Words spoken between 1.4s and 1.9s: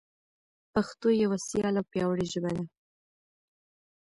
سیاله او